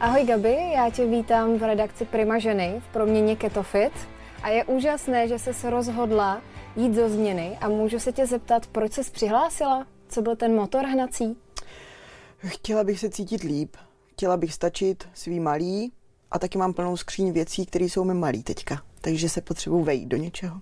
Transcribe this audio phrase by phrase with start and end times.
[0.00, 3.92] Ahoj Gabi, já tě vítám v redakci Prima ženy v proměně Ketofit
[4.42, 6.42] a je úžasné, že se rozhodla
[6.76, 9.86] jít do změny a můžu se tě zeptat, proč jsi přihlásila?
[10.08, 11.36] Co byl ten motor hnací?
[12.46, 13.76] Chtěla bych se cítit líp,
[14.12, 15.92] chtěla bych stačit svý malý
[16.30, 20.08] a taky mám plnou skříň věcí, které jsou mi malý teďka, takže se potřebuji vejít
[20.08, 20.60] do něčeho.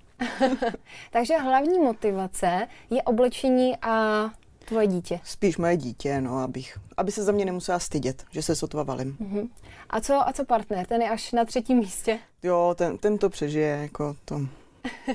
[1.10, 4.24] takže hlavní motivace je oblečení a
[4.68, 5.20] Tvoje dítě.
[5.24, 9.16] Spíš moje dítě, no, abych, aby se za mě nemusela stydět, že se sotva valím.
[9.20, 9.48] Uh-huh.
[9.90, 10.86] A co, a co partner?
[10.86, 12.18] Ten je až na třetím místě?
[12.42, 14.40] Jo, ten, ten to přežije, jako to.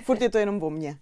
[0.04, 0.98] Furt je to jenom o mně.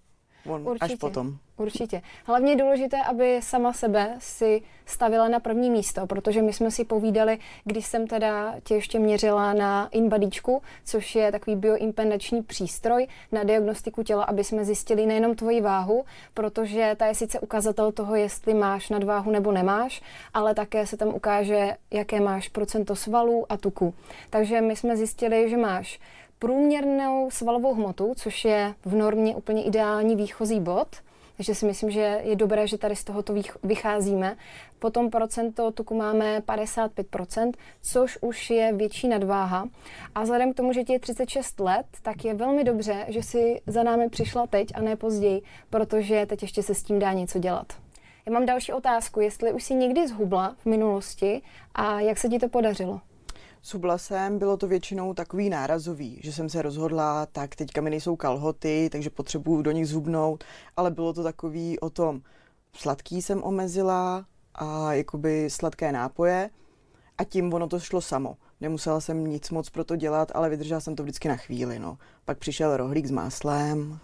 [0.50, 0.94] On Určitě.
[0.94, 1.38] až potom.
[1.58, 2.02] Určitě.
[2.26, 6.86] Hlavně je důležité, aby sama sebe si stavila na první místo, protože my jsme si
[6.86, 13.44] povídali, když jsem teda tě ještě měřila na InBodyčku, což je takový bioimpedační přístroj na
[13.44, 18.54] diagnostiku těla, aby jsme zjistili nejenom tvoji váhu, protože ta je sice ukazatel toho, jestli
[18.54, 20.02] máš nadváhu nebo nemáš,
[20.34, 23.94] ale také se tam ukáže, jaké máš procento svalů a tuku.
[24.30, 26.00] Takže my jsme zjistili, že máš
[26.40, 30.88] průměrnou svalovou hmotu, což je v normě úplně ideální výchozí bod,
[31.38, 34.38] takže si myslím, že je dobré, že tady z tohoto vycházíme.
[34.80, 37.52] Potom procento tuku máme 55%,
[37.82, 39.68] což už je větší nadváha.
[40.16, 43.62] A vzhledem k tomu, že ti je 36 let, tak je velmi dobře, že si
[43.68, 47.40] za námi přišla teď a ne později, protože teď ještě se s tím dá něco
[47.40, 47.74] dělat.
[48.26, 51.42] Já mám další otázku, jestli už si někdy zhubla v minulosti
[51.76, 53.02] a jak se ti to podařilo?
[53.62, 58.16] Subla jsem, bylo to většinou takový nárazový, že jsem se rozhodla, tak teďka mi nejsou
[58.16, 60.44] kalhoty, takže potřebuju do nich zhubnout,
[60.78, 62.22] ale bylo to takový o tom,
[62.74, 66.50] sladký jsem omezila a jakoby sladké nápoje
[67.18, 68.38] a tím ono to šlo samo.
[68.62, 71.80] Nemusela jsem nic moc pro to dělat, ale vydržela jsem to vždycky na chvíli.
[71.80, 71.98] No.
[72.26, 74.00] Pak přišel rohlík s máslem,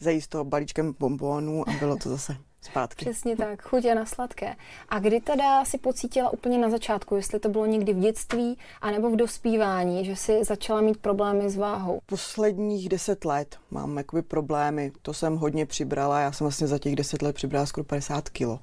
[0.00, 3.04] zajíst to balíčkem bombónů a bylo to zase zpátky.
[3.04, 4.56] Přesně tak, chutě na sladké.
[4.88, 9.10] A kdy teda si pocítila úplně na začátku, jestli to bylo někdy v dětství, anebo
[9.10, 12.00] v dospívání, že si začala mít problémy s váhou?
[12.06, 16.96] Posledních deset let mám jakoby problémy, to jsem hodně přibrala, já jsem vlastně za těch
[16.96, 18.60] deset let přibrala skoro 50 kilo.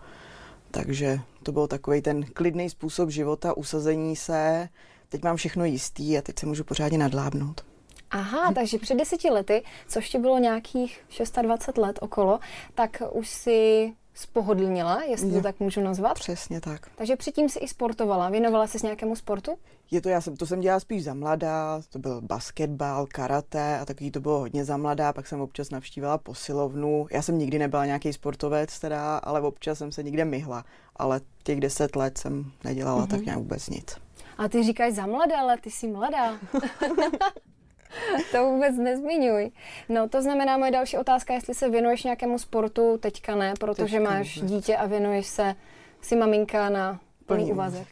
[0.72, 4.70] Takže to byl takový ten klidný způsob života, usazení se,
[5.10, 7.66] teď mám všechno jistý a teď se můžu pořádně nadlábnout.
[8.12, 11.06] Aha, takže před deseti lety, což ti bylo nějakých
[11.42, 12.40] 26 let okolo,
[12.76, 16.14] tak už si spohodlnila, jestli to tak můžu nazvat.
[16.14, 16.90] Přesně tak.
[16.96, 18.30] Takže předtím si i sportovala.
[18.30, 19.58] Věnovala jsi nějakému sportu?
[19.92, 23.86] Je to, já jsem, to jsem dělala spíš za mladá, to byl basketbal, karate a
[23.86, 27.08] takový to bylo hodně za mladá, pak jsem občas navštívila posilovnu.
[27.12, 31.60] Já jsem nikdy nebyla nějaký sportovec teda, ale občas jsem se někde myhla, ale těch
[31.60, 33.10] deset let jsem nedělala mm-hmm.
[33.10, 33.96] tak nějak vůbec nic.
[34.38, 36.40] A ty říkáš za mladá, ale ty jsi mladá.
[38.32, 39.52] to vůbec nezmiňuj.
[39.90, 44.12] No, to znamená, moje další otázka, jestli se věnuješ nějakému sportu, teďka ne, protože teďka
[44.12, 44.48] máš ne.
[44.48, 45.56] dítě a věnuješ se,
[46.02, 47.88] si maminka na plný úvazek.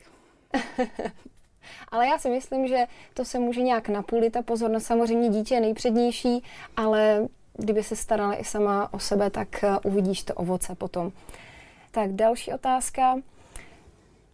[1.92, 4.86] ale já si myslím, že to se může nějak napůlit, ta pozornost.
[4.86, 6.44] Samozřejmě dítě je nejpřednější,
[6.78, 7.28] ale
[7.58, 11.12] kdyby se starala i sama o sebe, tak eh, uvidíš to ovoce potom.
[11.92, 13.16] Tak další otázka.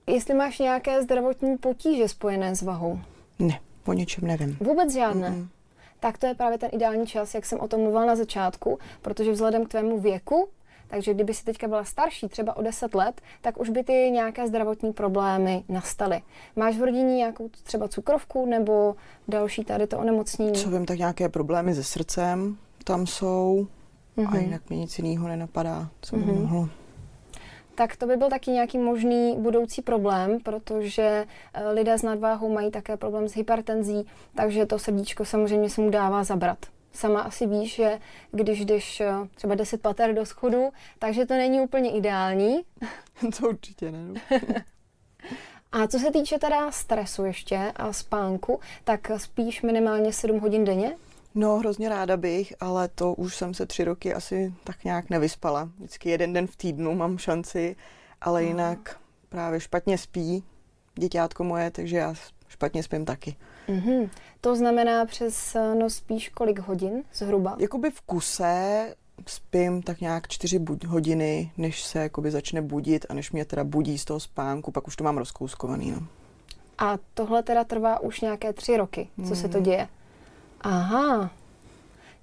[0.08, 3.00] Jestli máš nějaké zdravotní potíže spojené s vahou?
[3.40, 3.60] Ne.
[3.86, 4.58] O ničem nevím.
[4.60, 5.30] Vůbec žádné.
[5.30, 5.48] Mm-mm.
[6.00, 9.32] Tak to je právě ten ideální čas, jak jsem o tom mluvila na začátku, protože
[9.32, 10.48] vzhledem k tvému věku,
[10.88, 14.48] takže kdyby si teďka byla starší, třeba o 10 let, tak už by ty nějaké
[14.48, 16.22] zdravotní problémy nastaly.
[16.56, 18.96] Máš v rodině nějakou třeba cukrovku nebo
[19.28, 20.54] další tady to onemocnění?
[20.54, 23.68] Co vím, tak nějaké problémy se srdcem tam jsou
[24.18, 24.28] mm-hmm.
[24.28, 24.40] a mhm.
[24.40, 26.42] jinak mi nic jiného nenapadá, co by mm-hmm.
[26.42, 26.70] mohlo
[27.76, 32.72] tak to by byl taky nějaký možný budoucí problém, protože eh, lidé s nadváhou mají
[32.72, 36.58] také problém s hypertenzí, takže to srdíčko samozřejmě se mu dává zabrat.
[36.94, 38.00] Sama asi víš, že
[38.32, 42.62] když jdeš eh, třeba 10 pater do schodu, takže to není úplně ideální.
[43.40, 44.00] To určitě ne.
[44.08, 44.14] No.
[45.72, 50.96] A co se týče teda stresu ještě a spánku, tak spíš minimálně 7 hodin denně?
[51.36, 55.70] No, hrozně ráda bych, ale to už jsem se tři roky asi tak nějak nevyspala.
[55.76, 57.76] Vždycky jeden den v týdnu mám šanci,
[58.22, 59.00] ale jinak
[59.30, 60.44] právě špatně spí
[60.96, 62.14] děťátko moje, takže já
[62.48, 63.36] špatně spím taky.
[63.68, 64.10] Mm-hmm.
[64.42, 67.56] To znamená přes no spíš kolik hodin zhruba?
[67.60, 68.96] Jakoby v kuse
[69.28, 73.64] spím tak nějak čtyři buď hodiny, než se jakoby začne budit a než mě teda
[73.64, 75.92] budí z toho spánku, pak už to mám rozkouskovaný.
[75.92, 76.08] No.
[76.78, 79.36] A tohle teda trvá už nějaké tři roky, co mm.
[79.36, 79.66] se to mhm.
[79.66, 79.88] děje?
[80.62, 81.30] Aha.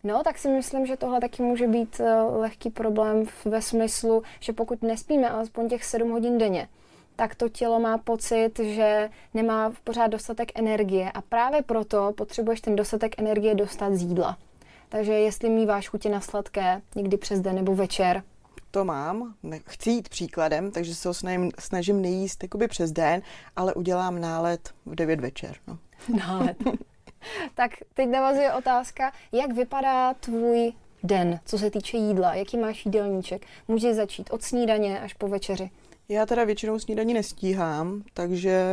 [0.04, 4.52] No, tak si myslím, že tohle taky může být uh, lehký problém ve smyslu, že
[4.52, 6.68] pokud nespíme alespoň těch 7 hodin denně,
[7.16, 12.76] tak to tělo má pocit, že nemá pořád dostatek energie a právě proto potřebuješ ten
[12.76, 14.38] dostatek energie dostat z jídla.
[14.88, 18.22] Takže jestli míváš chutě na sladké někdy přes den nebo večer,
[18.70, 19.34] to mám,
[19.66, 23.22] chci jít příkladem, takže se ho snažím, snažím nejíst jakoby přes den,
[23.56, 25.56] ale udělám nálet v 9 večer.
[25.66, 25.78] No.
[26.18, 26.56] Nálet.
[27.54, 30.72] tak teď navazuje otázka, jak vypadá tvůj
[31.02, 33.46] den, co se týče jídla, jaký máš jídelníček.
[33.68, 35.70] Můžeš začít od snídaně až po večeři.
[36.08, 38.64] Já teda většinou snídaní nestíhám, takže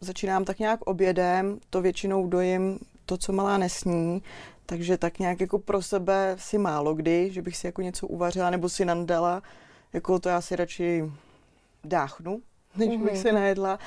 [0.00, 4.22] začínám tak nějak obědem, to většinou dojím to, co malá nesní,
[4.66, 8.50] takže tak nějak jako pro sebe si málo kdy, že bych si jako něco uvařila
[8.50, 9.42] nebo si nandala,
[9.92, 11.04] jako to já si radši
[11.84, 12.40] dáchnu,
[12.76, 13.04] než mm-hmm.
[13.04, 13.22] bych mhm.
[13.22, 13.78] si najedla.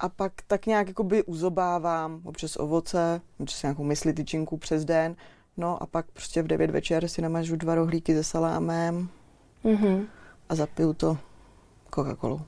[0.00, 5.16] A pak tak nějak jako by uzobávám, občas ovoce, občas nějakou mysli tyčinku přes den,
[5.56, 9.08] no a pak prostě v 9 večer si namažu dva rohlíky se salámem
[9.64, 10.06] mm-hmm.
[10.48, 11.18] a zapiju to
[11.90, 12.40] Coca-Colou.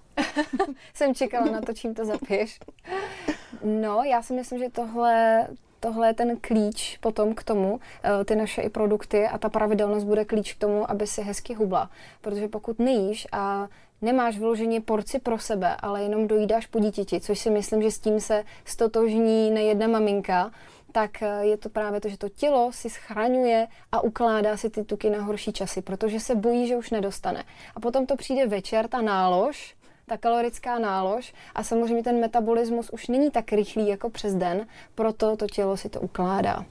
[0.95, 2.61] Jsem čekala na to, čím to zapiješ.
[3.65, 5.47] No, já si myslím, že tohle,
[5.81, 10.07] tohle je ten klíč potom k tomu, eh, ty naše i produkty a ta pravidelnost
[10.07, 11.91] bude klíč k tomu, aby si hezky hubla.
[12.21, 13.69] Protože pokud nejíš a
[14.03, 17.99] nemáš vloženě porci pro sebe, ale jenom dojídáš po dítěti, což si myslím, že s
[17.99, 20.51] tím se stotožní nejedna maminka,
[20.93, 24.85] tak eh, je to právě to, že to tělo si schraňuje a ukládá si ty
[24.85, 27.45] tuky na horší časy, protože se bojí, že už nedostane.
[27.75, 29.75] A potom to přijde večer, ta nálož,
[30.07, 35.37] ta kalorická nálož a samozřejmě ten metabolismus už není tak rychlý jako přes den, proto
[35.37, 36.65] to tělo si to ukládá.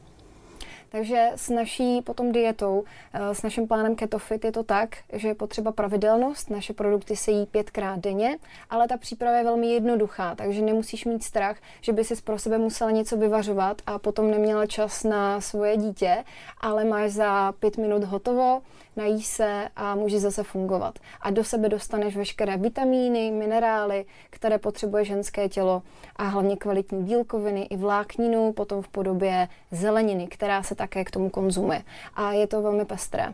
[0.92, 2.84] Takže s naší potom dietou,
[3.14, 7.32] eh, s naším plánem KetoFit je to tak, že je potřeba pravidelnost, naše produkty se
[7.32, 8.38] jí pětkrát denně,
[8.70, 12.58] ale ta příprava je velmi jednoduchá, takže nemusíš mít strach, že by si pro sebe
[12.58, 16.24] musela něco vyvařovat a potom neměla čas na svoje dítě,
[16.62, 18.62] ale máš za pět minut hotovo,
[18.96, 21.00] nají se a může zase fungovat.
[21.22, 25.84] A do sebe dostaneš veškeré vitamíny, minerály, které potřebuje ženské tělo
[26.16, 31.30] a hlavně kvalitní bílkoviny i vlákninu, potom v podobě zeleniny, která se také k tomu
[31.30, 31.83] konzumuje.
[32.16, 33.33] A je to velmi pestré.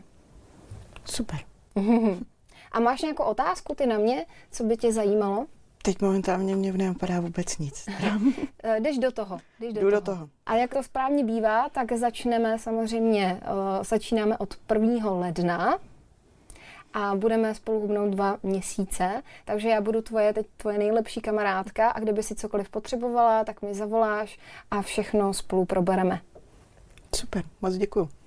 [1.04, 1.38] Super.
[2.72, 5.46] a máš nějakou otázku ty na mě, co by tě zajímalo?
[5.82, 7.86] Teď momentálně mě nenapadá vůbec nic.
[8.62, 9.38] Eh, jdeš do toho.
[9.60, 10.00] Jdeš do, Jdu toho.
[10.00, 10.28] do toho.
[10.46, 15.10] A jak to správně bývá, tak začneme samozřejmě, uh, začínáme od 1.
[15.10, 15.78] ledna
[16.94, 22.00] a budeme spolu hubnout dva měsíce, takže já budu tvoje, teď tvoje nejlepší kamarádka a
[22.00, 24.38] kdyby si cokoliv potřebovala, tak mi zavoláš
[24.70, 26.20] a všechno spolu probereme.
[27.16, 28.17] Super, moc děkuji.